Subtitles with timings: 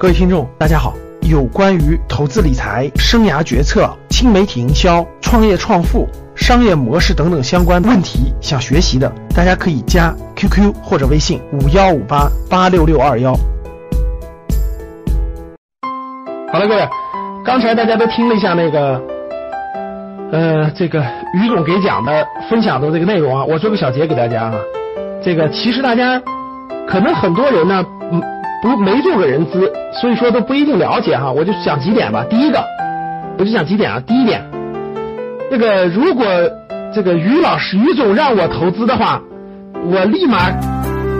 [0.00, 0.94] 各位听众，大家好。
[1.22, 6.06] 有关于投资理财、生涯决策、新媒体营销、创业创富、
[6.36, 13.32] 商业模式等等相关问题，想学习的，大家可以加 QQ 或者微信五幺五八八六六二幺。
[16.52, 16.88] 好了，各位，
[17.44, 19.02] 刚才大家都听了一下那个，
[20.30, 21.00] 呃，这个
[21.34, 24.54] 于总给讲的分享的这个内容啊，我做个小结给大家啊。
[25.24, 26.22] 这个其实大家
[26.86, 27.84] 可能很多人呢，
[28.60, 31.30] 不没做过人资，所以说都不一定了解哈。
[31.30, 32.24] 我就讲几点吧。
[32.28, 32.64] 第一个，
[33.38, 34.02] 我就讲几点啊。
[34.04, 34.42] 第一点，
[35.48, 36.26] 这个如果
[36.92, 39.22] 这个于老师于总让我投资的话，
[39.84, 40.50] 我立马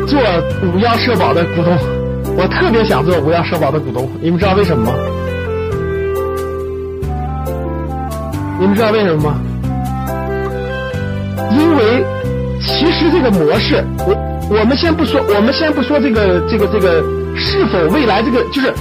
[0.06, 0.18] 做
[0.74, 1.78] 五幺社保的股东。
[2.36, 4.92] 我特别想做五幺社保的股东，你们知道为什么吗？
[8.58, 9.38] 你们知道为什么吗？
[11.52, 12.04] 因为
[12.60, 17.17] 其实这个模式，我我们先不说，我们先不说这个这个这个。
[17.38, 18.74] 是否未来这个就是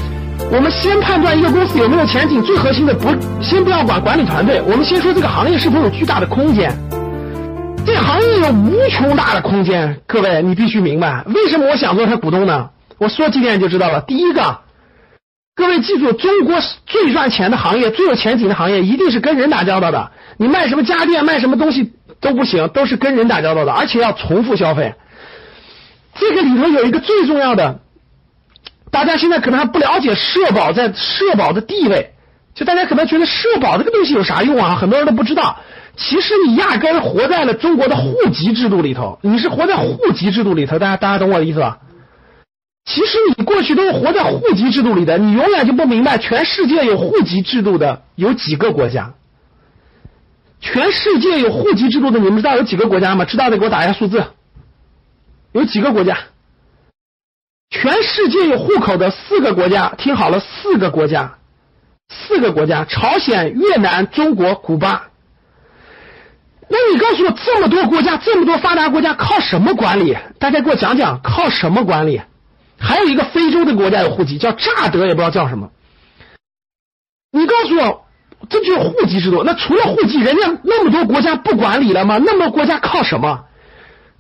[0.51, 3.09] 我们先判断一个公司有没有前景，最核心的不
[3.41, 6.71] 先不要管管理团队，我们先说这个行业是否有巨大的空间。
[7.85, 12.69] 这行业有无穷大的空间，各位你必须明白，为什么我想做他股东呢？
[12.97, 14.01] 我说几点就知道了。
[14.01, 14.59] 第一个，
[15.55, 20.11] 各位记住，中国最赚钱的行业、最有前景的行业，一定是跟人打交道的。
[20.37, 24.95] 你卖什么家电、卖什么东西都不行，都是跟人打交道的，而且要重复消费。
[26.15, 27.79] 这个里头有一个最重要的。
[28.97, 32.13] 大家现在可能还不了解社保在社保的地位，
[32.55, 34.75] 就大家可能觉得社保这个东西有啥用啊？
[34.75, 35.59] 很多人都不知道。
[35.95, 40.79] 其实你压根活在了中国的户籍制度里头，你是活在户籍制度里头。
[40.79, 41.77] 大家大家懂我的意思吧？
[42.85, 49.13] 其实你过去都是活在户籍制度里的，你永远就不明白全世界有户籍制度的有几个国家。
[50.59, 53.25] 全世界有户籍制度的，你们知道有几个国家吗？
[53.25, 54.23] 知道的给我打一下数字。
[55.51, 56.17] 有几个国家？
[57.69, 61.37] 全世界有户口的四个国家，听好了，四个国家，
[62.09, 65.07] 四个国家：朝鲜、越南、中国、古巴。
[66.69, 70.17] 那你告诉我，这么多国家，这么多发达国家，靠什么管理？
[70.39, 72.21] 大家给我讲讲，靠什么管理？
[72.79, 75.69] 还有一个非洲的国家有户籍，叫乍得，也不知道叫什么。
[77.31, 78.05] 你告诉我，
[78.49, 79.43] 这就是户籍制度。
[79.43, 82.17] 那除了户籍，人家那么多国家不管理了吗？
[82.17, 83.45] 那么多国家靠什么？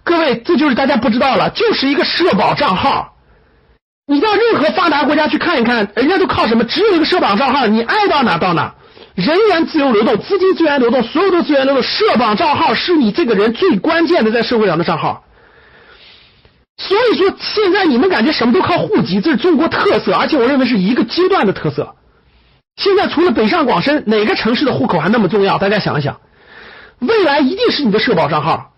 [0.03, 3.13] 各位，这就是大家不知道了，就是一个社保账号。
[4.09, 6.63] 你到任何发达国家去看一看，人家都靠什么？
[6.63, 8.73] 只有一个社保账号，你爱到哪到哪，
[9.15, 15.25] 人员自由流动，资金资源流动，所有的资源流动，社保账号是你这个人最关键的在社会上的账号。
[16.77, 21.93] 所以说，现在你们感觉什么都靠户籍，这是中国特色，而且我认为是一个阶段的特色。
[22.77, 25.57] 现在除了北上广深，哪个城市的户口还那么重要？
[25.57, 26.21] 大家想一想，
[26.99, 28.71] 未来一定是你的社保账号，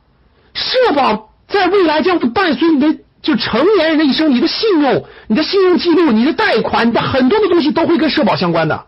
[0.56, 3.00] 社保在未来将会伴随你的。
[3.22, 8.85] 就成年人的一生，你的信用、你的信用记录、你的贷款、你的很多的东西都会跟社保相关的。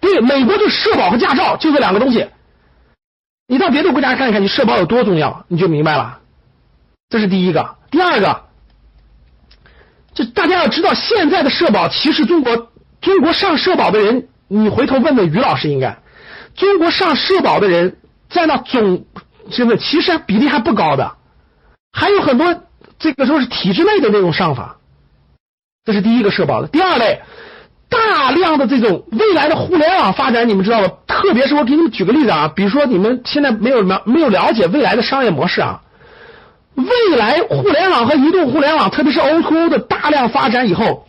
[0.00, 2.28] 对，美国就社保和驾照就这两个东西。
[3.48, 6.18] 你到别的国家看一看，你社保有多重要，你就明白了。
[7.08, 7.76] 这是第一个。
[7.90, 8.42] 第二个，
[10.12, 15.98] 就大家要知道，现在的社保其实中国中国上社保的人，你回头问问于老师应该，
[16.54, 17.96] 中国上社保的人
[18.28, 19.06] 在那总
[19.50, 21.16] 真的其实比例还不高的，
[21.90, 22.60] 还有很多。
[22.98, 24.76] 这个时候是体制内的那种上法，
[25.84, 26.68] 这是第一个社保的。
[26.68, 27.20] 第二类，
[27.88, 30.88] 大量的这种未来的互联网发展，你们知道吗？
[31.06, 35.82] 特别是我给你们举个例子啊，比如说你们现在没有了没有了解未来的商业模式啊，
[36.74, 41.06] 未来互联网和移动互联网，特别是 O2O 的大量发展以后，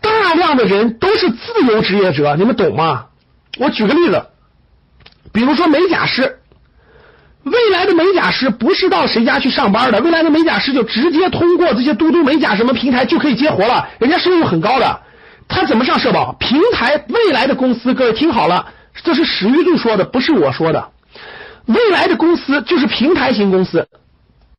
[0.00, 3.06] 大量的人都是自由职业者，你们懂吗？
[3.58, 4.26] 我举个例子，
[5.32, 6.40] 比如说美甲师。
[7.44, 15.00] 未来的美甲师不是到谁家去上班的，未来的美甲师就直接通过这些嘟嘟美甲什么平台就可以接活了，人家收入很高的。
[15.46, 16.32] 他怎么上社保？
[16.40, 18.68] 平台未来的公司，各位听好了，
[19.02, 20.88] 这是史玉柱说的，不是我说的。
[21.66, 23.88] 未来的公司就是平台型公司，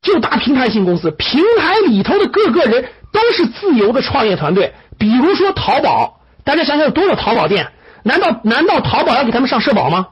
[0.04, 4.76] 就大平台型公司，平台里头的各个人都是自由的创业团队。
[5.00, 7.72] 比如说淘宝，大家想想有多少淘宝店？
[8.04, 10.08] 难道难道淘宝要给他们上社保吗？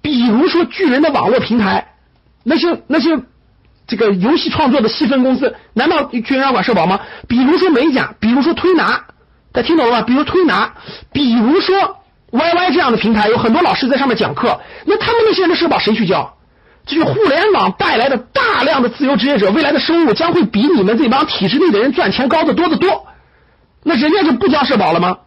[0.00, 1.88] 比如说巨人的网络平台。
[2.44, 3.18] 那些那些
[3.86, 7.00] 这个游戏创作的细分公司，难道居然要管社保吗？
[7.26, 9.06] 比如说美甲，比如说推拿，
[9.52, 10.02] 大家听懂了吧？
[10.02, 10.74] 比如推拿，
[11.12, 11.98] 比如说
[12.30, 16.36] YY 这样的平台，有很多老师在上面讲课，那他们那些人的社保谁去交？
[16.86, 23.06] 这就互联网带来的大量的自由职业者，未来的收入将会比你们这帮体制内的人赚钱高得多得多。
[23.82, 25.18] 那人家就不交社保了吗？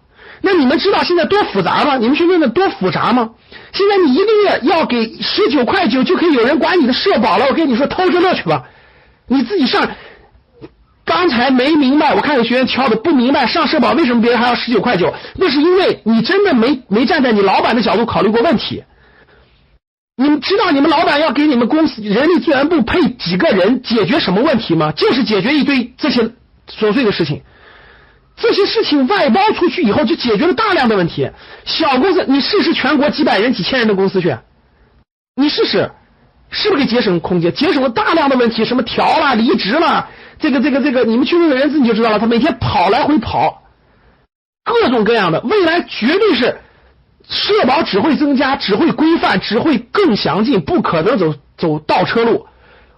[0.41, 1.97] 那你们知道现在多复杂吗？
[1.97, 3.31] 你们去问问多复杂吗？
[3.73, 8.63] 现在你一个月要给十九块九就可以有人管你的社保了，我跟你说偷着乐去吧。
[9.27, 9.89] 你自己上，
[11.05, 15.13] 刚才没明白，我看有学员敲的不明白，上社保为什么别人还要十九块九？
[15.35, 18.83] 那是因为你真的没没站在你老板的角度考虑过问题。
[20.15, 24.91] 你们知道你们老板要给你们公司人力资源部配几个人解决什么问题吗？
[24.91, 26.23] 就是解决一堆这些
[26.69, 27.41] 琐碎的事情。
[28.39, 31.31] 这些事情外包出去以后，就解决了大量的问题。
[31.65, 34.37] 小公司，你试试全国几百人、几千人的公司去，
[35.35, 35.91] 你试试，
[36.51, 37.51] 是不是给节省空间？
[37.51, 40.07] 节省了大量的问题，什么调了、离职了，
[40.39, 42.19] 这个、这个、这个，你们去问问人资你就知道了。
[42.19, 43.63] 他每天跑来回跑，
[44.63, 46.59] 各种各样的，未来绝对是
[47.27, 52.45] 社保只会增加，只会规范，只会更详尽，不可能走走倒车路。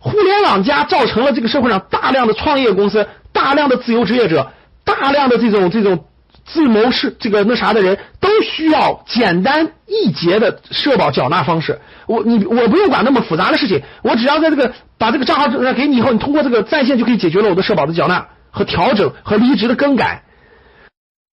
[0.01, 4.51] 互联网加造成了这个社会上大量的创业公司，大量的自由职业者。
[4.99, 6.05] 大量的这种这种
[6.45, 11.79] 自谋是这个那啥的人都需要简单易捷的社保缴纳方式。
[12.07, 20.23] 我你我不用管那么复杂的事情，我只要在这个把这个账号给你以后，你通过这个在线就可以解决了我的社保的缴纳和调整和离职的更改。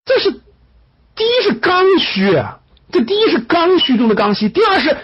[0.04, 2.42] 这是第一是刚需，
[2.92, 4.48] 这第一是刚需中的刚需。
[4.48, 4.96] 第二是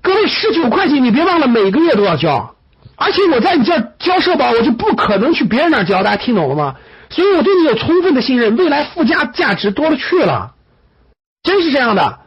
[0.00, 2.54] 各位十九块钱，你别忘了每个月都要交，
[2.96, 6.02] 而且我在你这儿交社保，我就不可能去别人那儿交。
[6.02, 6.76] 大家听懂了吗？
[7.10, 10.54] 所以我对你有充分的信任，未来附加价值多了去了，
[11.42, 12.20] 真是这样的。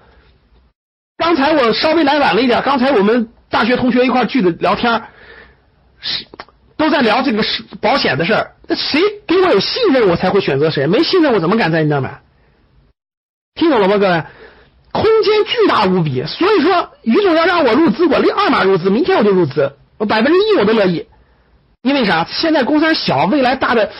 [1.18, 5.04] 刚才我稍微来晚了一点，刚才我们大学同学一块聚的聊天，
[6.02, 6.26] 是
[6.76, 7.44] 都在聊这个
[7.80, 8.52] 保险的事儿。
[8.68, 10.86] 那谁给我有信任，我才会选择谁。
[10.86, 12.22] 没信任，我怎么敢在你那买？
[13.56, 14.24] 听懂了吗，各位？
[14.92, 21.08] 空间巨大无比，所以说于总要让我入资，我立二码入资，明天我就入资，我百分之一我都乐意。
[21.82, 22.28] 因为啥？
[22.30, 23.92] 现在公司小，未来大的。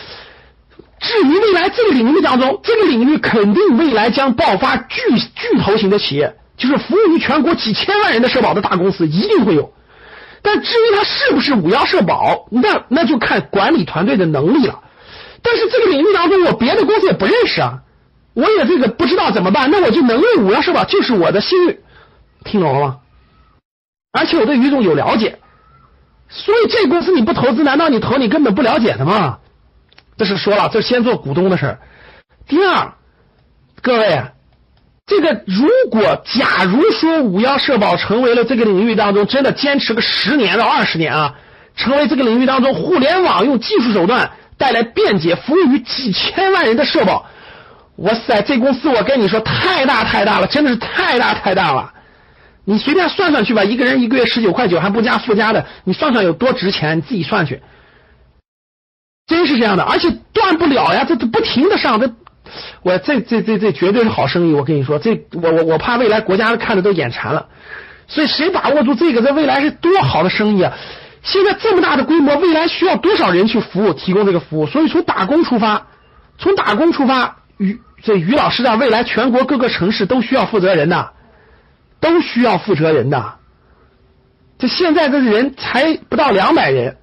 [1.00, 9.72] 至于未来这个领域当中，这个领域肯定未来将爆发巨巨头型的企业，就是服务于全国几千万人的社保的大公司一定会有。
[10.40, 14.80] 但至于它是不是五幺社保，那那就看管理团队的能力了。
[15.42, 17.80] 但是这个领域当中，我别的公司也不认识啊，
[18.34, 21.78] 我也这个不知道怎么办，那我就能用五幺社保，就是我的幸运。
[22.44, 22.96] 听懂了吗？
[24.12, 25.38] 而且我对于总有了解，
[26.28, 29.38] 所以这公司你不投资，难道你投你根本不了解的吗？
[30.16, 31.78] 这是说了，这先做股东的事儿。
[32.46, 32.92] 第二，
[33.82, 34.22] 各位，
[35.06, 41.34] 这个如果假如说五幺社保成为了这个领域当中真的坚持个十年到二十年啊，
[41.76, 47.26] 成为这个领域当中互联网用技术手段带来便捷，服务于几千万人的社保，
[47.96, 51.92] 哇塞，这公司我跟你说太大太大了，真的是太大太大了。
[52.64, 57.60] 你随便算算去吧，一个人一个月十九块九还不加附加的，你算算有多值钱，你自己算去。
[59.26, 62.12] 真是这样的，而且断不了呀，这这不停的上，这
[62.82, 67.46] 我这这这这绝对是好生意，我跟你说，这我我我怕未来国家看的都眼馋了，
[68.06, 70.74] 所以谁把握住这个，在未来是多好的生意啊！
[71.22, 74.66] 现在这么大的规模，未来需要多少人去服务提供这个服务？
[74.66, 75.86] 所以从打工出发，
[76.36, 81.12] 从打工出发，于这于老师让未来全国各个城市都需要负责人的，
[81.98, 83.36] 都需要负责人的。
[84.58, 86.98] 这现在这人才不到两百人。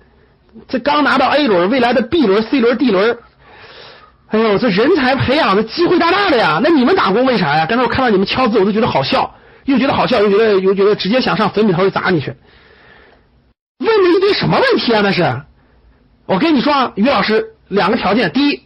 [0.67, 3.17] 这刚拿到 A 轮，未来的 B 轮、C 轮、D 轮，
[4.29, 6.59] 哎呦，这人才培养的机会大大的呀！
[6.63, 7.65] 那你们打工为啥呀？
[7.65, 12.33] 刚才我看到你们敲字，我都觉得好笑，又觉得好笑，又觉得又觉得直接想上坟里头去砸你去。
[13.79, 15.01] 问了一堆什么问题啊？
[15.03, 15.41] 那是，
[16.25, 18.61] 我跟你说，于老师两个条件：第一，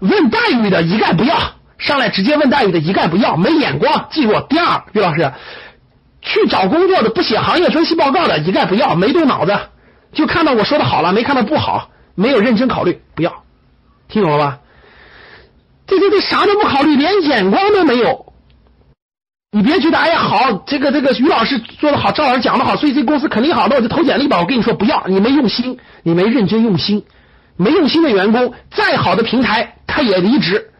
[0.00, 1.38] 问待遇的一概不要，
[1.78, 4.40] 上来直接问待遇的一概不要，没眼光，记住。
[4.48, 5.32] 第二，于老师
[6.20, 9.58] 去找工作的不写行业分析报告的一概不要，没动脑子。
[10.12, 13.44] 就看到我说的好了，没看到不好，没有认真考虑，不要，
[14.08, 14.58] 听懂了吧？
[15.86, 18.26] 这这这啥都不考虑，连眼光都没有。
[19.52, 24.38] 你别觉得哎呀好，这个这个于老师做的好，赵老师讲的好，所以这公司肯定好，那我就投简历吧。
[24.38, 27.04] 我跟你说，不要，你没用心，你没认真用心，
[27.56, 30.70] 没用心的员工，再好的平台他也离职，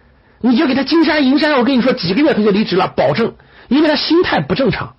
[0.41, 3.35] 你就给他金山银山，我跟你说几个月他就离职了，保证，
[3.67, 4.95] 因为他心态不正常。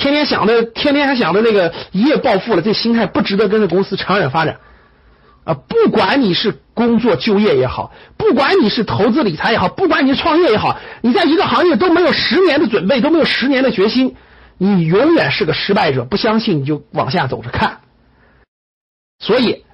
[0.00, 4.56] 天天想的，天天还想着那个一夜暴富了，这心态不值得跟着公司长远发展
[5.44, 5.52] 啊！
[5.54, 14.16] 不管你是工作就业也好，不管你是投资理财也好，不管你是创业也好，你在一个行业都没有十年的准备，都没有十年的决心，
[14.56, 16.04] 你永远是个失败者。
[16.06, 17.80] 不相信你就往下走着看。
[19.18, 19.64] 所以，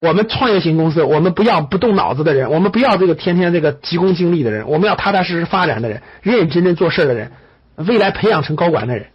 [0.00, 7.30] 我们创业型公司，我们不要不动脑子的人，我们不要这个天天这个急功近利的人，我们要踏踏实实发展的人，认认真真做事的人，
[7.76, 9.06] 未来培养成高管的人。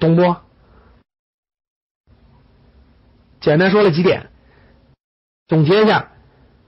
[0.00, 0.36] 懂不？
[3.40, 4.30] 简单说了几点，
[5.46, 6.08] 总结一下。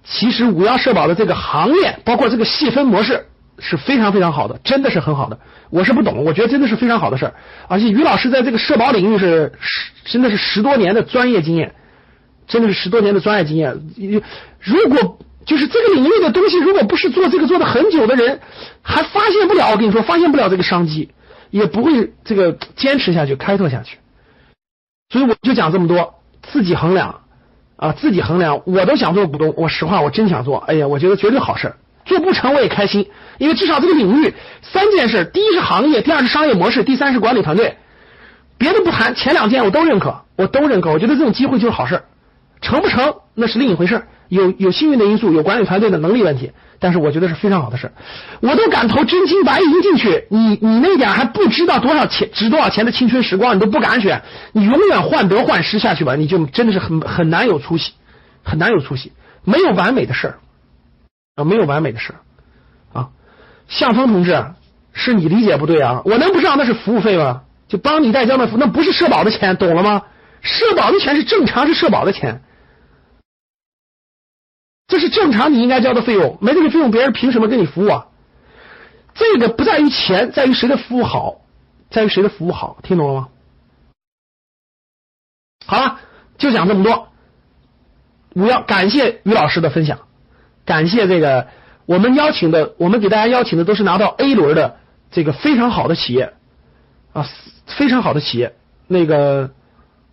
[0.03, 3.27] 其实五幺社保的这个行业，包括这个细分模式
[3.59, 5.39] 是非常非常好的，真的是很好的。
[5.69, 7.35] 我是不懂，我觉得真的是非常好的事儿。
[7.69, 11.75] 而且于老师在这个社保领域是十，真的是十多年的专业经验，
[12.47, 13.79] 真的是十多年的专业经验。
[14.59, 18.41] 如果就是这个领域的东西，如果不是做这个做的很久的人，
[18.81, 19.71] 还发现不了。
[19.71, 21.13] 我跟你说，发现不了这个商机，
[21.51, 23.99] 也不会这个坚持下去、开拓下去。
[25.09, 27.21] 所以我就讲这么多，自己衡量
[27.77, 28.63] 啊，自己衡量。
[28.65, 30.59] 我都想做股东，我实话，我真想做。
[30.59, 37.77] 哎呀，我觉得绝对好事做不成我也开心，因为至少这个领域三件事：第一是行业，第二是商业模式，第三是管理团队。
[38.57, 40.91] 别的不谈，前两件我都认可，我都认可。
[40.91, 42.03] 我觉得这种机会就是好事
[42.61, 47.93] 成不成那是另一回事有有幸运的因素，有管理团队的能力问题，但是我觉得是非常好的事
[48.41, 54.23] 我都敢投真金白银进去，你你那点还不知道多少钱值多少钱的青春时光，你都不敢选，
[54.53, 57.93] 你永远患得患失下去吧，你就真的是很很难有出息，
[58.43, 59.13] 很难有出息，
[59.45, 60.39] 没有完美的事儿
[61.35, 62.15] 啊，没有完美的事
[62.93, 63.09] 啊。
[63.69, 64.45] 向峰同志，
[64.93, 67.43] 是你理解不对啊，我能不知道那是服务费吗？
[67.69, 70.03] 就帮你代交的服，那不是社保的钱，懂了吗？
[70.41, 72.43] 社保的钱是正常是社保的钱，
[74.91, 78.09] 这是正常你应该交的费用，没这个费用，别人凭什么给你服务啊？
[79.15, 81.41] 这个不在于钱，在于谁的服务好，
[81.91, 83.29] 在于谁的服务好，听懂了吗？
[85.65, 86.01] 好了，
[86.37, 87.09] 就讲这么多。
[88.35, 90.01] 我要感谢于老师的分享，
[90.67, 91.49] 感谢这个
[91.87, 94.77] 我们邀请的，我们给大家邀请的都是拿到 A 轮的
[95.11, 96.35] 这个非常好的企业
[97.15, 97.27] 啊。
[97.79, 98.57] 非常好的企业，
[98.89, 99.53] 那个、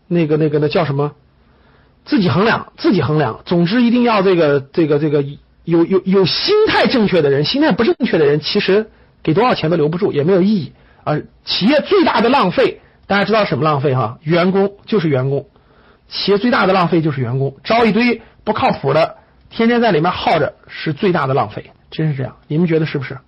[0.08, 1.16] 那个、那个，那叫什么？
[2.08, 3.42] 自己衡量，自己衡量。
[3.46, 5.24] 总之，一定要这个、这个、这个
[5.64, 8.90] 有有有心态正确的人，心态不正确的人，其实
[9.22, 10.72] 给多少钱都留不住，也没有意义
[11.04, 11.20] 啊。
[11.46, 14.18] 企业最大的浪费，大家知道什么浪费哈？
[14.24, 15.46] 员工就是员工，
[16.10, 19.18] 企业最大的浪费就是员工，招一堆不靠谱的，
[19.52, 22.38] 天天在里面耗着，是最大的浪费，真是这样。
[22.48, 23.20] 你们觉得是不是？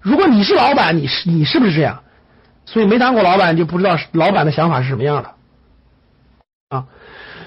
[0.00, 2.02] 如果你是老板，你是你是不是这样？
[2.66, 5.30] 所以没当过老板就不知道老板的想法是什么样的！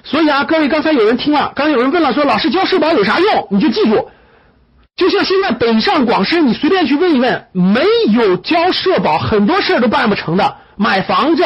[0.03, 3.47] 所以啊，各位刚才有人听了，刚才有人问了，说老师交社保有啥用？
[3.51, 4.09] 你就记住，
[4.95, 7.81] 就像现在北上广深，你随便去问一问，没
[8.13, 10.55] 有交社保，很多事儿都办不成的。
[10.75, 11.45] 买房子、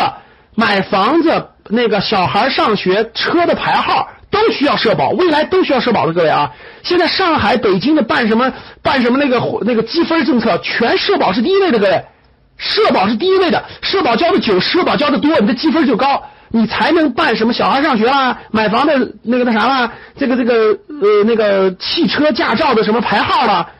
[0.55, 6.51] 买房子，那个小孩上学，车的牌号都需要社保，未来都需要社保的各位啊！
[6.83, 12.05] 现在上海、北京的办什么办什么那个那个积分政策，全社保是第一位的，各位。
[12.57, 16.23] 社保是第一位的，社保交的久，社保交的多，你的积分就高，
[16.55, 20.53] 你才能办什么小孩上学啦、买房的那个那啥啦，这个这个
[20.87, 23.73] 呃那个汽车驾照的什么牌号了，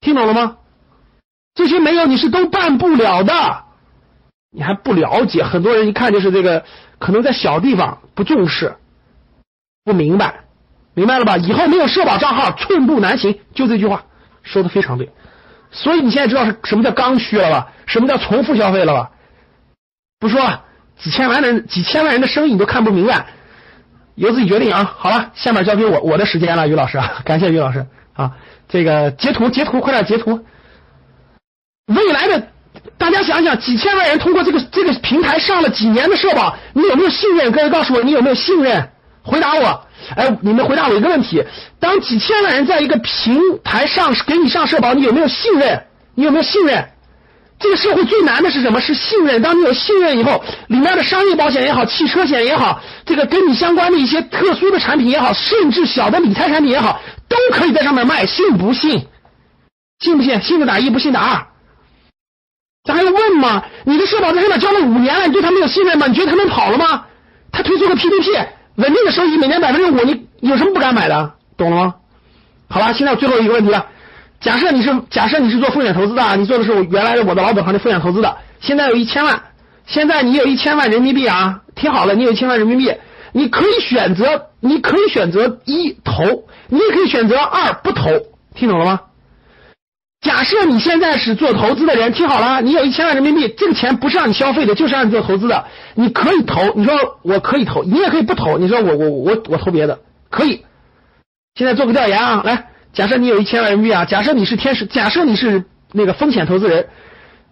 [0.00, 0.56] 听懂了吗？
[1.54, 3.34] 这些没有你是都办不了的，
[4.50, 6.64] 你还不了解，很多人一看就是这个，
[6.98, 8.76] 可能在小地方不重视，
[9.84, 10.44] 不明白，
[10.94, 11.36] 明白了吧？
[11.36, 14.04] 以后没有社保账号，寸步难行，就这句话
[14.42, 15.10] 说的非常对。
[15.72, 17.72] 所以你现在知道是什么叫刚需了吧？
[17.84, 19.10] 什么叫重复消费了吧？
[20.18, 20.64] 不说了
[20.98, 23.26] 几千万人、几千万人的生意你都看不明白，
[24.16, 24.94] 由自己决定啊！
[24.98, 28.32] 好了，下面交给我我的时间了，于老师， 感谢于老师啊！
[28.68, 30.44] 这个截图截图，快点截图。
[31.86, 32.48] 未来的
[32.98, 37.50] 大家想想，几千万人通过这个这个平台上了几年的社保，你有没有信任？
[37.52, 38.90] 各位告诉我，你有没有信任？
[39.22, 39.86] 回答我。
[40.16, 41.44] 哎，你们回答我一个问题：
[41.78, 45.84] 当几千万人在一个平台上给你上社保，你有没有信任？
[46.14, 46.88] 你有没有信任？
[47.58, 48.80] 这个社会最难的是什么？
[48.80, 49.42] 是信任。
[49.42, 58.24] 当你有信任以后，里面的商业保险也好，汽车险也好，这个跟你相关的一些特殊的产品也好，甚至小的理财产品也好，都可以在上面卖。
[58.26, 59.06] 信不信？
[59.98, 60.40] 信不信？
[60.40, 61.46] 信的打一，不信打二。
[62.84, 63.64] 咱还用问吗？
[63.84, 66.06] 你的社保在上面交了五年了，你对他没有信任吗？
[66.06, 67.06] 你觉得他能跑了吗？
[67.50, 68.46] 他推出个 P2P，。
[68.76, 71.34] 稳定的收益，每年百分之五，你有什么不敢买的？
[71.56, 71.94] 懂了吗？
[72.68, 73.86] 好了，现在最后一个问题了。
[74.40, 79.42] 假设你是假设你是做风险投资的，你做的是我原来的我的老本行的风险投资的，现在有一千万，
[79.86, 82.94] 现在你有一千万人民币啊，听好了，你有一千万人民币，
[83.32, 88.10] 你可以选择，你可以选择一投，你也可以选择二不投，
[88.54, 89.00] 听懂了吗？
[90.20, 95.64] 假设你现在是做投资的人，听好了，你有一千万人民币，这个钱不是让你消费的，就是让你做投资的。
[95.94, 98.58] 你可以投，你说我可以投，你也可以不投。
[98.58, 100.64] 你说我我我我投别的，可以。
[101.54, 106.88] 现在做个调研啊，来，假设你有一千万人民币啊，假设你是天使，假设你是那个风险投资人，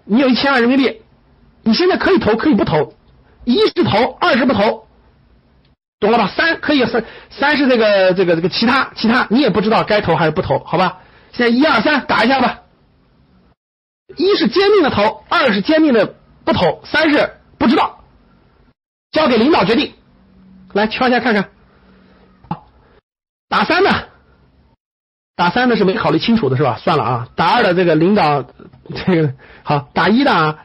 [0.04, 1.02] 你有一千万人民币，
[1.62, 2.94] 你现在可以投，可以不投，
[3.44, 4.86] 一是投，二是不投，
[6.00, 6.32] 懂了吧？
[6.36, 10.98] 三可以三三是这个这个这个其他其他，你也不知道该投还是不投，好吧？
[11.32, 12.62] 现在一二三打一下吧，
[14.16, 16.14] 一是坚定的投，二是坚定的
[16.44, 18.04] 不投，三是不知道，
[19.12, 19.92] 交给领导决定。
[20.72, 21.48] 来敲一下看看，
[23.48, 24.08] 打三的，
[25.36, 26.78] 打三的是没考虑清楚的是吧？
[26.82, 28.42] 算了啊，打二的这个领导
[29.06, 30.56] 这个好，打一的啊，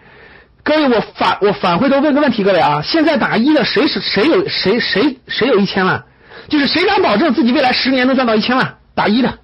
[0.63, 6.05] 各位我反我反回头问个问题，各位啊，现在打一的谁是谁有谁谁谁有一千万？
[6.47, 8.77] 就是谁敢保证自己未来十年能赚到一千万？
[8.95, 9.39] 打一的。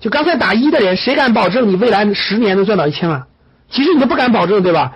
[0.00, 3.26] 就刚才打一的人，谁敢保证你未来十年能赚到一千万？
[3.68, 4.94] 其实你都不敢保证，对吧？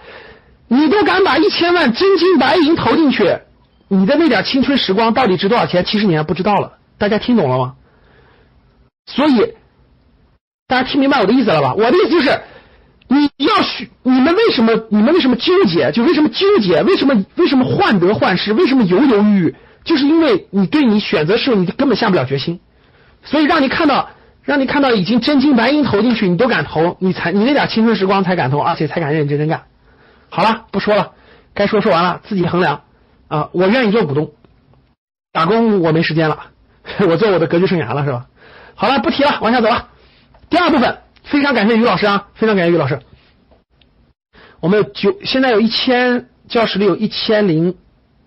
[0.66, 3.38] 你都敢把一千万真金白银投进去，
[3.86, 5.84] 你的那点青春时光到底值多少钱？
[5.84, 6.72] 其实你还不知道了。
[6.98, 7.74] 大家听懂了吗？
[9.06, 9.54] 所以，
[10.66, 11.74] 大家听明白我的意思了吧？
[11.74, 12.40] 我的意思就是，
[13.08, 14.72] 你要学，你们为什么？
[14.90, 15.92] 你们为什么纠结？
[15.92, 16.82] 就为什么纠结？
[16.82, 18.52] 为什么为什么患得患失？
[18.52, 19.54] 为什么犹犹豫豫？
[19.84, 22.60] 就是因为你对你选择时候你根本下不了决心，
[23.22, 24.10] 所以让你看到。
[24.46, 29.62] 让你看到已经真金白银投进去，你都敢投，你才你那点青春时光才敢投，而且才敢认认真真干。
[30.28, 31.12] 好了，不说了，
[31.54, 32.82] 该说说完了，自己衡量
[33.28, 33.48] 啊。
[33.52, 34.32] 我愿意做股东，
[35.32, 36.50] 打工我没时间了，
[37.08, 38.26] 我做我的格局生涯了，是吧？
[38.74, 39.88] 好了，不提了，往下走了。
[40.50, 43.00] 第二部分，非常感谢于老师啊，非常感谢于老师。
[44.60, 47.76] 我们有九，现在有一千教室里有一千零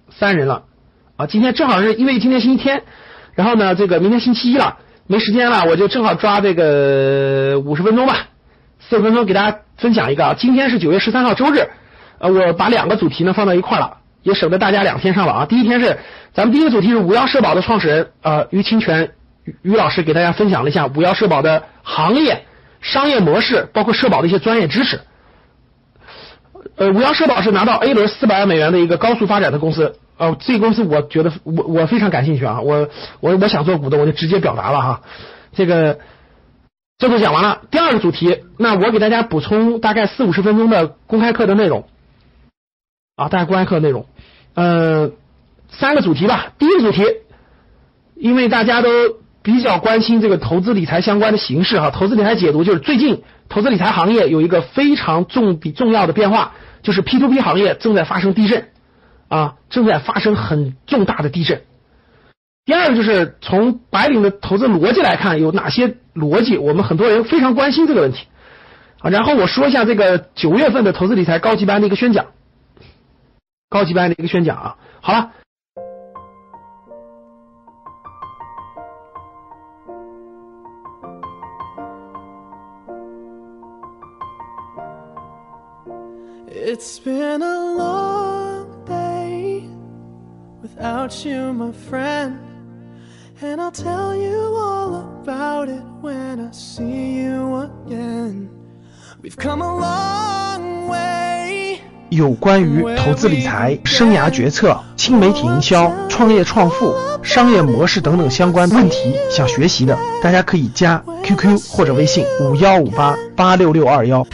[0.09, 0.63] 三人了
[1.15, 1.27] 啊。
[1.27, 2.83] 今天正好是因为今天星期天，
[3.35, 4.77] 然后呢，这个明天星期一了。
[5.09, 8.27] 没时间了，我就正好抓这个五十分钟吧，
[8.79, 10.35] 四十分钟给大家分享一个啊。
[10.37, 11.69] 今天是九月十三号周日，
[12.19, 15.45] 呃，我把两个主题呢放到一块了，也省得大家两天上网啊。
[15.45, 15.97] 第一天是
[16.33, 19.11] 咱们第一个主题是五幺社保的创始人呃于清泉
[19.61, 22.45] 于老师给大家分享了一下五幺社保的行业
[22.81, 25.01] 商业模式，包括社保的一些专业知识。
[26.75, 29.95] 呃，五幺社保是拿到 A 轮四百万美元的一个高速发展的公司。
[30.17, 32.89] 呃，这个公司我觉得我我非常感兴趣啊，我
[33.19, 35.01] 我我想做股东，我就直接表达了哈。
[35.53, 35.99] 这个
[36.97, 37.61] 这就讲完了。
[37.69, 41.87] 第二个主题，那我给大家补充大概四五十分钟的公开课的内容
[43.15, 44.07] 啊，大家公开课内容，
[44.55, 45.11] 呃，
[45.69, 46.53] 三个主题吧。
[46.57, 47.03] 第一个主题，
[48.15, 48.89] 因为大家都
[49.47, 56.51] 比较关心这个投资理财相关的形式哈，投资理财解读就是最近投资理财行业有一个非常重比重要的变化，
[56.83, 58.67] 就是 P to P 行业正在发生地震。
[59.29, 61.61] 啊，正在发生很重大的地震。
[62.65, 66.57] 第二个就是从白领的投资逻辑来看，有哪些逻辑？
[66.57, 68.27] 我们很多人非常关心这个问题。
[68.99, 72.25] 啊，然后我说一下这个九月份的投资理财高级班的一个宣讲，
[73.69, 74.75] 高级班的一个宣讲啊。
[74.99, 75.31] 好了。
[86.69, 89.63] It's been a long day
[90.62, 92.39] without you, my friend.
[93.41, 98.49] And I'll tell you all about it when I see you again.
[99.21, 101.80] We've come a long way.
[102.10, 114.27] 有关于投资理财、生涯决策、新媒体营销、创业创富、商业模式等等相关问题，想学习的，大家可以加 QQ 或者微信五幺五八八六六二幺。